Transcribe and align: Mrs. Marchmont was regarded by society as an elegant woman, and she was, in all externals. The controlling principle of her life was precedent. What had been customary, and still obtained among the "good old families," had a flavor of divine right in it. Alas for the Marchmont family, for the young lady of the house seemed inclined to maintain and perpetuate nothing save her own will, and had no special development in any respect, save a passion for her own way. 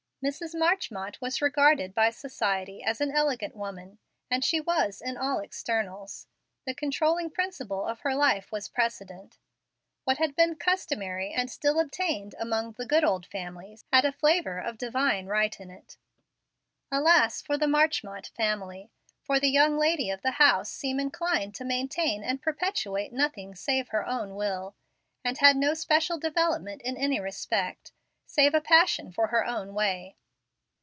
Mrs. 0.23 0.53
Marchmont 0.53 1.19
was 1.19 1.41
regarded 1.41 1.95
by 1.95 2.11
society 2.11 2.83
as 2.83 3.01
an 3.01 3.11
elegant 3.11 3.55
woman, 3.55 3.97
and 4.29 4.45
she 4.45 4.59
was, 4.59 5.01
in 5.01 5.17
all 5.17 5.39
externals. 5.39 6.27
The 6.63 6.75
controlling 6.75 7.31
principle 7.31 7.87
of 7.87 8.01
her 8.01 8.13
life 8.13 8.51
was 8.51 8.69
precedent. 8.69 9.39
What 10.03 10.19
had 10.19 10.35
been 10.35 10.57
customary, 10.57 11.31
and 11.33 11.49
still 11.49 11.79
obtained 11.79 12.35
among 12.37 12.73
the 12.73 12.85
"good 12.85 13.03
old 13.03 13.25
families," 13.25 13.83
had 13.91 14.05
a 14.05 14.11
flavor 14.11 14.59
of 14.59 14.77
divine 14.77 15.25
right 15.25 15.59
in 15.59 15.71
it. 15.71 15.97
Alas 16.91 17.41
for 17.41 17.57
the 17.57 17.67
Marchmont 17.67 18.27
family, 18.27 18.91
for 19.23 19.39
the 19.39 19.49
young 19.49 19.75
lady 19.75 20.11
of 20.11 20.21
the 20.21 20.33
house 20.37 20.69
seemed 20.69 21.01
inclined 21.01 21.55
to 21.55 21.65
maintain 21.65 22.23
and 22.23 22.43
perpetuate 22.43 23.11
nothing 23.11 23.55
save 23.55 23.87
her 23.87 24.05
own 24.05 24.35
will, 24.35 24.75
and 25.25 25.39
had 25.39 25.57
no 25.57 25.73
special 25.73 26.19
development 26.19 26.79
in 26.83 26.95
any 26.95 27.19
respect, 27.19 27.91
save 28.33 28.53
a 28.53 28.61
passion 28.61 29.11
for 29.11 29.27
her 29.27 29.43
own 29.45 29.73
way. 29.73 30.15